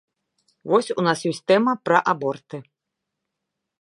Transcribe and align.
Вось 0.71 0.89
у 0.99 1.05
нас 1.07 1.19
ёсць 1.31 1.43
тэма 1.51 1.73
пра 1.91 1.97
аборты. 2.15 2.57